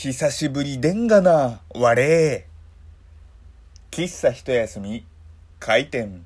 [0.00, 2.46] 久しぶりでんがな、われ
[3.90, 5.04] 喫茶一休み、
[5.58, 6.24] 開店。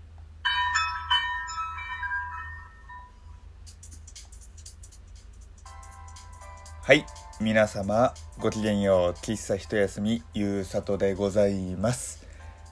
[6.82, 7.06] はい、
[7.40, 12.26] 皆様、ごきげんよう、喫茶一休み、ゆうさとでございます。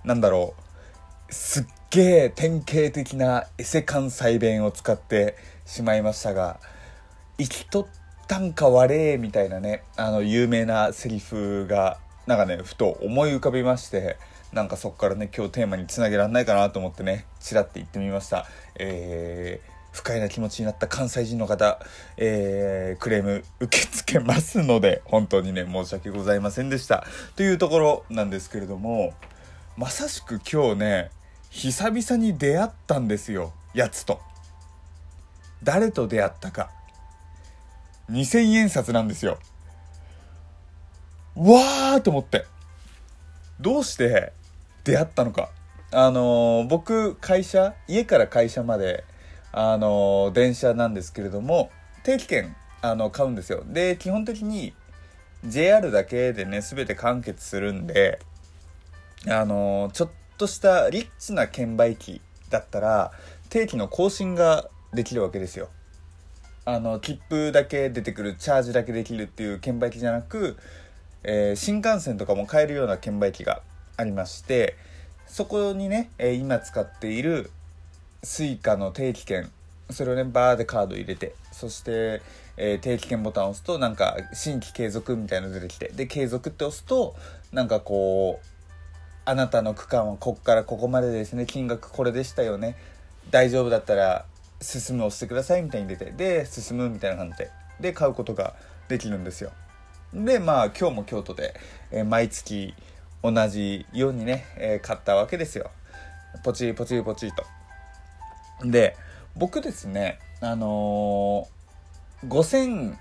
[0.04, 0.52] なんだろ
[1.30, 6.60] う、すっげえ典型的なエセ関西弁を使ってしまいましたが、
[7.38, 7.86] 生きとっ
[8.30, 11.98] たんか悪えみたいなねあの有名なセリフが
[12.28, 14.18] なんかねふと思い浮かびまして
[14.52, 18.46] なんかそこからね今日テーマにつなげられないかなと思ってねちらって言ってみました。
[18.78, 21.84] えー不快な気持ちになった関西人の方、
[22.16, 27.04] えークレーム受け付けますので本当にね申し訳ございませんでした。
[27.34, 29.12] というところなんですけれども
[29.76, 31.10] まさしく今日ね
[31.50, 34.20] 久々に出会ったんですよやつと。
[35.64, 36.70] 誰と出会ったか。
[38.10, 39.38] 2000円札なんですよ。
[41.36, 42.44] わーと思って。
[43.60, 44.32] どうして
[44.84, 45.50] 出会ったのか。
[45.92, 49.04] あのー僕、会社、家から会社まで、
[49.52, 51.70] あのー電車なんですけれども、
[52.02, 53.62] 定期券、あの、買うんですよ。
[53.66, 54.74] で、基本的に
[55.44, 58.20] JR だけでね、すべて完結するんで、
[59.28, 62.20] あのーちょっとしたリッチな券売機
[62.50, 63.12] だったら、
[63.50, 65.68] 定期の更新ができるわけですよ。
[66.72, 70.56] あの切符だけ出てくるチャージだけできるっていう券売機じゃなく、
[71.24, 73.62] えー新幹線とかも買えるような券売機が
[73.96, 74.76] ありまして
[75.26, 77.50] そこにね、えー今使っている
[78.22, 79.50] Suica の定期券
[79.90, 82.22] それをねバーでカード入れてそして、
[82.56, 87.16] えー定期券ボタンを押すとなんか新規継続みたいなの出てきてで継続って押すと
[87.52, 88.46] なんかこう
[89.24, 92.76] あなたの区間はこっからここまでですね金額これでしたよね
[93.30, 94.24] 大丈夫だったら
[94.60, 98.54] 進むを押してくださいみたいに出てで進むみたいな感じでで買うことが
[98.88, 99.52] できるんですよ。
[100.12, 101.54] でまあ今日も京都で、
[101.90, 102.74] えー毎月
[103.22, 105.70] 同じようにね、えー買ったわけですよ。
[106.44, 107.44] ポチポチポチと。
[108.64, 108.96] で
[109.36, 112.96] 僕ですねあのー、5000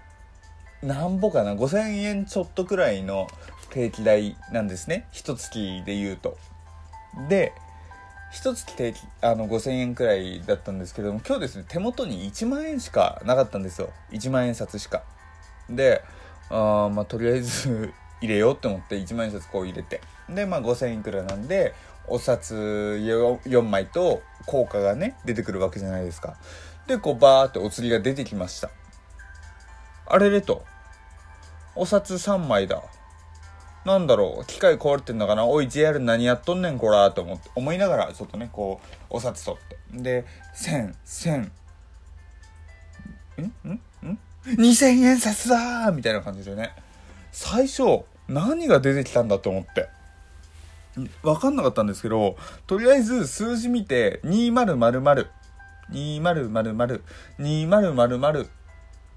[0.83, 3.27] なんぼかな5000円ちょっとくらいの
[3.71, 5.07] 定期代なんですね。
[5.11, 6.37] 一月で言うと。
[7.27, 7.53] で
[8.31, 13.91] 一月定期あの5000円くらいだったんですけども今日ですね手元に1万円しかなかったんですよ。
[14.11, 15.03] 1万円札しか。
[15.69, 16.03] で
[16.49, 20.01] あまあとりあえず 入れようって思って1万円札こう入れて。
[20.29, 21.73] でまあ5000円くらいなんで
[22.07, 26.37] お札 4, 4枚と効果がね出てくるわけじゃないですか。
[26.87, 28.69] でこうバーってお釣りが出てきました。
[30.05, 30.65] あれれと。
[31.75, 32.81] お札3枚だ。
[33.89, 35.45] なんだろう機械壊れてんのかな？
[35.45, 39.59] おい JR 何やっとんねんこらと思って思いながらちょっとねこうお札取っ
[39.93, 40.01] て。
[40.01, 41.37] で1,000,000
[43.41, 43.41] ん？
[43.41, 43.71] ん？
[43.71, 46.71] ん？2000円札だーみたいな感じでね。
[47.31, 49.89] 最初何が出てきたんだと思って。
[51.23, 52.35] 分かんなかったんですけど
[52.67, 55.27] とりあえず数字見て2000 2000
[57.39, 58.49] 2000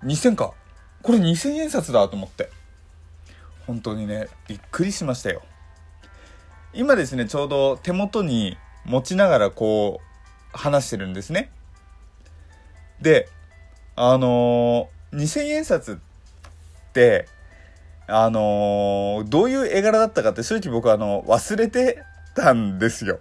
[0.02, 0.54] 2000か。
[1.02, 2.48] これ2000円札だと思って。
[3.66, 5.42] 本当にねびっくりしましたよ。
[6.74, 10.00] 今ですねちょうど手元に持ちながらこ
[10.54, 11.50] う話してるんですね。
[13.00, 13.28] で
[13.96, 15.96] あのー、2000円札っ
[16.92, 17.28] て
[18.06, 22.02] あのーどういう絵柄だったかって正直僕あの忘れて
[22.34, 23.20] たんですよ。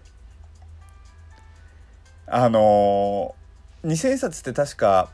[2.28, 5.10] あのー、2000円札って確か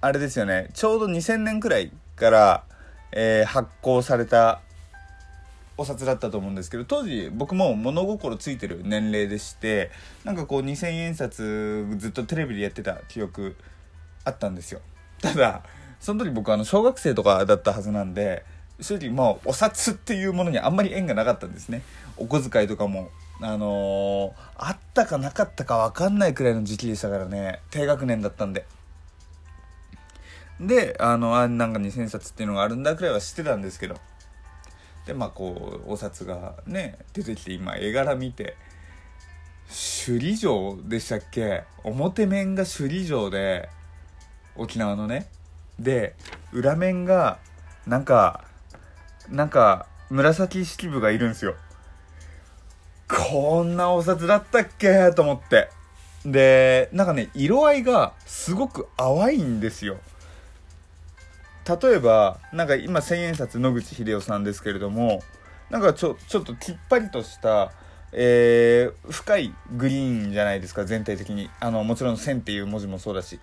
[0.00, 0.70] あれですよね。
[0.74, 2.64] ちょうど2000年くらいから、
[3.18, 4.60] えー発行された
[5.78, 9.90] お札だったと思うんですけど当時僕も物心ついてる年齢でして
[10.24, 13.56] なんかこう2000円札ずっとテレビでやってた記憶
[14.24, 14.80] あったんですよ。
[15.22, 15.62] ただ
[15.98, 18.44] その時僕あの小学生とかだったはずなんで
[18.80, 21.82] 正直まあお札っていうものにあんまり縁がなかったんですね。
[22.18, 23.08] お小遣いとかも
[23.40, 27.60] あのーあったかなかったか分かんないくらいの時期でしたからね。
[27.70, 28.66] 低学年だったんで。
[30.60, 33.96] であのあなんか2000円札っていうのがあるんだくらいは知ってたんですけど。
[35.06, 38.56] でまあこうお札がね出てきて今絵柄見て
[40.06, 41.62] 首里城でしたっけ？
[41.84, 43.68] 表面が首里城で
[44.56, 45.28] 沖縄のね。
[45.78, 46.16] で
[46.52, 47.38] 裏面が
[47.86, 48.44] なんか
[49.28, 51.54] なんか紫式部がいるんですよ。
[53.08, 55.12] こんなお札だったっけ？
[55.14, 55.68] と思って。
[56.24, 59.98] でなんかね色合いがすごく淡いんですよ。
[61.68, 65.22] 例えばなんか今千円札野口英世さんですけれども
[65.70, 67.72] なんかちょちょっときっぱりとした、
[68.12, 71.50] えー深いグリーンじゃないですか全体的に。
[71.60, 73.40] あのもちろん「千」っていう文字もそうだし。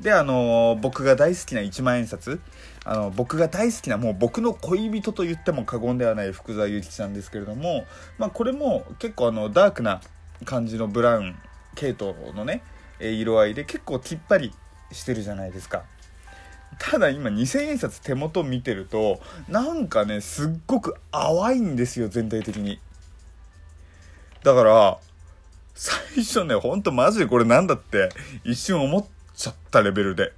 [0.00, 2.40] であの僕が大好きな1万円札。
[2.84, 7.84] あの僕が大好きなもう僕の恋人と言っても過言ではない福沢諭吉さんですけれども、
[8.18, 10.00] まあ、これも結構あのダークな
[10.44, 11.36] 感じのブラウン
[11.74, 12.62] 系統のね
[13.00, 14.52] 色合いで結構きっぱり
[14.92, 15.84] してるじゃないですか。
[16.78, 22.78] ただ今2000円札手元見てるとなんかねすっごく淡いんですよ全体的に。
[24.44, 24.98] だから
[25.74, 28.08] 最初ねほんとマジでこれなんだって
[28.44, 30.32] 一瞬思っちゃったレベルで。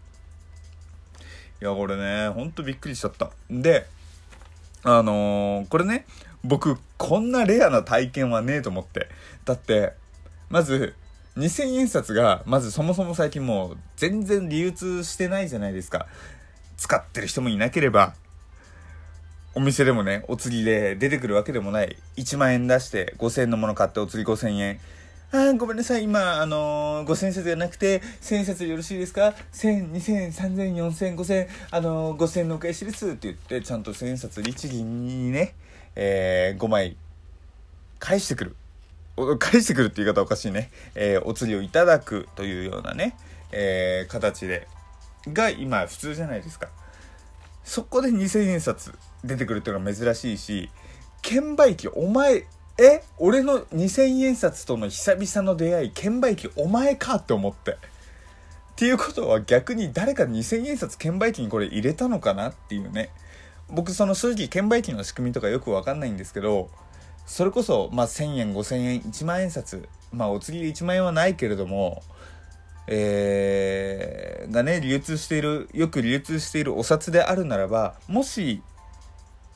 [1.62, 3.30] いやこれねほんとびっくりしちゃった。
[3.50, 3.86] で
[4.82, 6.06] あのー、これね
[6.42, 9.08] 僕こんなレアな体験はねえと思って。
[9.44, 9.92] だって
[10.48, 10.94] まず
[11.40, 16.06] 2000円札がまずそもそも最近もう全然流通してないじゃないですか。
[16.76, 18.14] 使ってる人もいなければ
[19.54, 21.96] お店でもねお釣りで出てくるわけでもない。
[22.16, 24.80] 1万円出して5000円のもの買ってお釣り5000円。
[25.32, 26.04] あごめんなさい。
[26.04, 35.54] 今あのー、5000円札じゃなくて1000円札よろしいですか？1000、2000、3000、4000、5000あのー、5000のお返しですって言ってちゃんと1000円札律儀にね、
[35.94, 36.96] えー、5枚
[37.98, 38.56] 返してくる。
[39.38, 43.16] 返してくるって言い方おかしいね、えー、お釣りをいただくというようなね、
[43.52, 44.66] えー、形で。
[45.28, 46.68] が今普通じゃないですか。
[47.64, 50.70] そこで2000円札出てくるっていうのは珍しいし
[51.22, 52.46] 券売機お前
[52.78, 53.02] え？
[53.18, 57.72] 俺の2000円札との久々の出会い券売機お前かって思って。
[57.72, 57.76] っ
[58.76, 63.10] ていうことは逆に誰か2000円札券売機にこれ入れたのかなっていうね。
[63.68, 66.70] 僕その正直券売機の仕組みとかよくわかんないんですけど
[67.30, 69.88] それこそ、まあ、1000円5000円1万円札。
[70.12, 72.02] まあお釣りで1万円はないけれども
[72.88, 78.62] えー、がね流通しているよく流通しているお札であるならばもし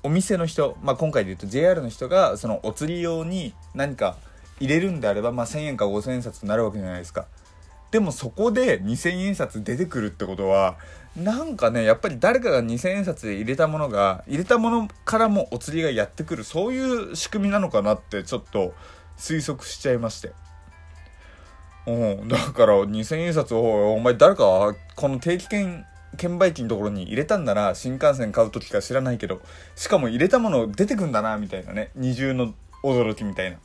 [0.05, 4.17] お店の人、まあ、今回で言うと JR の人がそのお釣り用に何か
[4.61, 7.27] 入れるんであれば、まあ、1000円か5000円札になるわけじゃないですか。
[7.95, 10.79] でもそこで2000円札出てくるってことは
[11.15, 18.75] なんかねやっぱり誰かが2000円札で入れたものが入れたものからもお釣りがやってくるそういう仕組みなのかなってちょっと
[19.17, 20.33] 推測しちゃいまして。
[21.87, 22.27] うん。
[22.27, 25.87] だから2000円札をお前誰かこの定期券
[26.17, 29.41] 券売機のところに入れたんだな新幹線買う時か知らないけど
[29.77, 31.93] しかも入れたもの出てくんだなみたいなね。
[31.95, 33.59] 二重の驚きみたいな。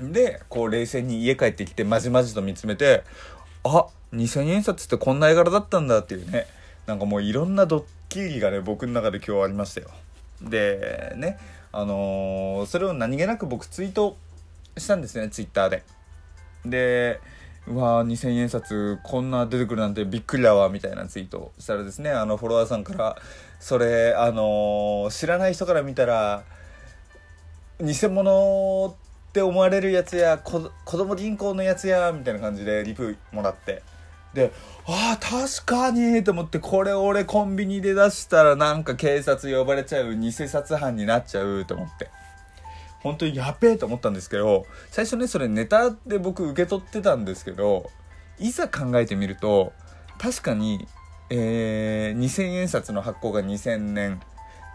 [0.00, 3.02] でこう冷静に家帰ってきてまじまじと見つめて
[3.64, 6.46] あ2000円札ってこんな絵柄だったんだっていうね。
[6.86, 9.88] なんかもういろんなドッキリがね僕の中で今日ありましたよ。
[10.40, 11.38] でね
[11.72, 14.16] あのー、それを何気なく僕ツイート
[14.76, 15.82] したんですねツイッターで。
[16.64, 17.20] で
[17.66, 22.10] うわー2000円札こんな出てくるなんてびっくりだわみたいなツイートしたらですね。
[22.10, 23.16] あのフォロワーさんから
[23.58, 26.44] それあのー、知らない人から見たら
[27.80, 28.94] 偽物
[29.36, 33.82] って思われるやつや子供銀行のやつやみたいな感じでリプもらって。
[34.32, 34.52] で
[34.86, 42.08] ああ確かにと思ってこれ俺コンビニで出したらなんか警察呼ばれちゃう偽札犯になっちゃうと思って。
[43.02, 47.90] 本当にやべえと思ったんですけど最初ねそれネタで僕受け取ってたんですけど
[48.38, 49.72] いざ考えてみると
[50.18, 50.88] 確かに、
[51.30, 54.20] えー、2000円札の発行が2000年。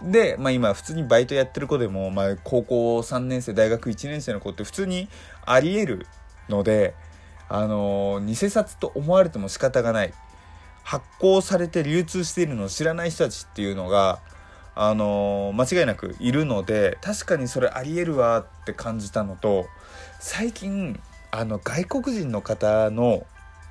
[0.04, 5.08] で、まあ、今普通にバイトやってる子でも、まあ、高校3年生大学1年生の子って普通に
[5.46, 6.08] ありえる
[6.50, 6.96] ので、
[7.50, 10.14] あの、偽札と思われても仕方がない
[10.84, 14.20] 発行されて流通しているのを知らない人たちっていうのが、
[14.74, 19.68] あの、間違いなくいるので確かにそれありえるわって感じたのと
[20.20, 21.00] 最近
[21.32, 23.26] あの外国人の方の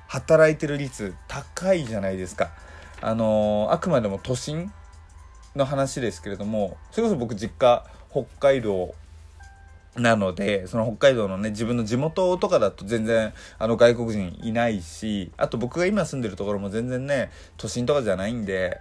[0.07, 2.51] 働いてる率高いじゃないですか。
[2.99, 4.71] あの、あくまでも都心
[5.55, 8.93] の話ですけれどもそれこそ僕実家北海道
[9.95, 18.79] なのでその北海道のね自分の地元とかだと全然あの外国人いないしあと僕が今住んでるところも全然ね都心とかじゃないんで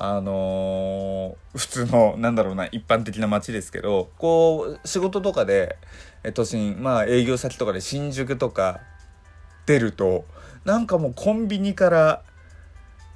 [0.00, 5.76] あのー、普通のなんだろうな一般的な街ですけどこう仕事とかで
[6.34, 8.80] 都心まあ営業先とかで新宿とか
[9.66, 10.24] 出ると
[10.64, 12.22] なんかもうコンビニから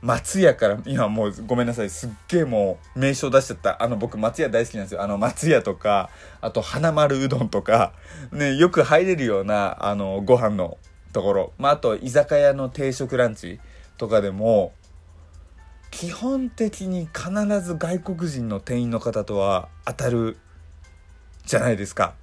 [0.03, 3.81] 松屋から、今もうごめんなさい、すっげえもう名称出しちゃった。
[3.81, 5.03] あの僕松屋大好きなんですよ。
[5.03, 7.93] あの松屋とか、あと花丸うどんとか、
[8.33, 10.77] ね、よく入れるような、あの、ご飯の
[11.13, 11.53] ところ。
[11.57, 13.61] まあ、あと居酒屋の定食ランチ
[13.97, 14.73] とかでも、
[15.93, 17.31] 基本的に必
[17.61, 20.37] ず外国人の店員の方とは当たる
[21.47, 22.15] じゃないですか。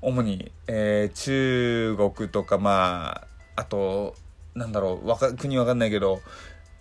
[0.00, 3.26] 主に、えー、中国とか、ま
[3.56, 4.14] あ、あと、
[4.54, 6.20] なんだろう、わか、国わかんないけど、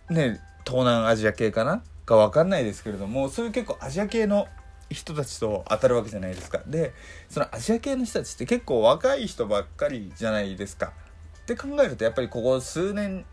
[0.09, 4.47] ね東南アジア系かなか分かんないですけれどもそういう結構アジア系の
[4.89, 6.61] 人たちと当たるわけじゃないですか。
[6.67, 6.93] で
[7.29, 10.93] そのアジア系の人たちって結構若い人ばっかりじゃないですか。
[11.41, 13.25] って考えるとやっぱりここ数年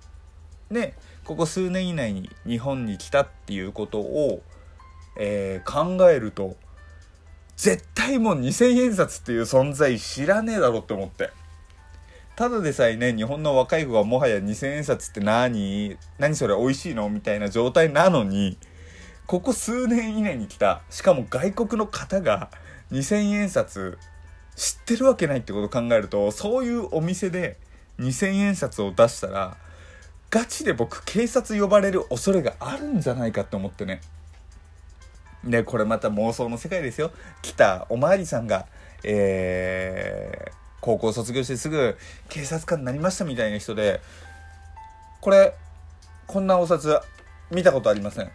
[0.70, 4.42] ねここ数年以内に日本に来たっていうことを、
[5.16, 6.56] えー、考えると
[7.56, 11.30] 絶対もう2000円札っていう存在知らねえだろって思って。
[12.40, 15.98] ただでさえね日本の若い子がもはや2000円札って何？
[16.18, 17.10] 何それ美味しいの？
[17.10, 18.56] みたいな状態なのに
[19.26, 22.48] ここ数年以内に来たしかも外国の方が
[22.92, 23.98] 2000円札
[24.56, 27.58] 知ってるわけないってことを考えるとそういうお店で
[27.98, 29.58] 2000円札を出したら
[30.30, 34.00] ガチで僕警察呼ばれる恐れがあるんじゃないかって思ってね。
[35.44, 37.10] でこれまた妄想の世界ですよ。
[37.42, 38.64] 来たおまわりさんが
[39.02, 41.96] えー、高校卒業してすぐ
[42.28, 44.00] 警察官になりましたみたいな人で
[45.20, 45.54] これ
[46.26, 47.00] こんなお札
[47.50, 48.30] 見たことありません。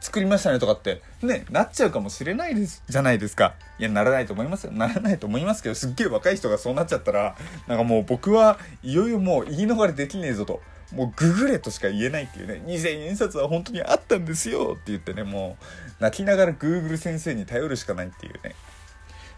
[0.00, 3.54] 作りましたねとかってねなっちゃうかもしれないですじゃないですか。
[3.78, 4.72] いやならないと思いますよ。
[4.72, 7.34] ならないと思いますけどすっげえ若い人がそうなっちゃったら
[7.66, 10.60] なんかもう僕はいよいよもう言い逃れできねえぞと。
[10.92, 12.62] もうググれとしか言えないっていうね。
[12.64, 15.56] 2000円札は本当にあったんですよって言ってねも
[15.98, 18.54] う泣きながら Google 先生に頼るしかないっていうね。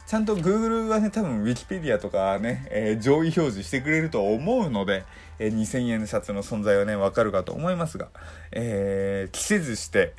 [0.08, 5.04] ちゃんと Google はね、多分 Wikipedia とかね、えー、上位表示してくれると思うので、
[5.38, 8.08] えー、2000円札の存在はね、わかるかと思いますが、
[8.50, 10.14] えー、着せずして、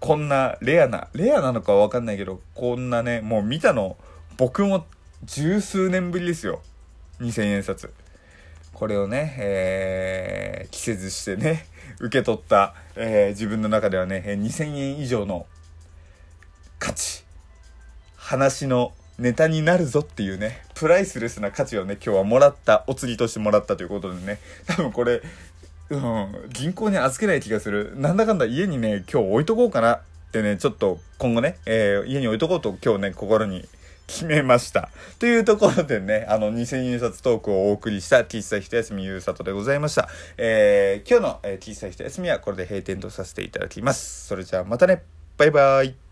[0.00, 3.96] こんなレアな、レアなのかわかんないけど、こんなね、もう見たの、
[4.38, 4.86] 僕も
[5.22, 6.60] 十数年ぶりですよ。
[7.20, 7.94] 2000円札。
[8.72, 11.66] これをね、えー、着せずしてね、
[12.00, 15.46] 受け取った、えー、自分の中ではね、2000円以上の
[16.80, 17.22] 価値、
[18.16, 25.22] 話のネタになるぞっていうね、プライスレスな価値をね、今日はもらった、お釣りとしてもらったということでね、多分これ、
[25.90, 27.92] うん、銀行に預けない気がする。
[27.96, 30.00] なんだかんだ家にね、今日置いとこうかなっ
[30.32, 33.64] てね、ちょっと今後ね、えー、家に置いとこうと今日ね、心に
[34.08, 34.88] 決めました。
[35.20, 40.08] というところでね、あの、2000円札トークをお送りした喫茶一休みゆうさとでございました。
[40.36, 44.26] えー、今日の、えー、喫茶一休みはこれで閉店とさせていただきます。
[44.26, 45.04] それじゃあまたね、
[45.36, 45.94] バイバイ。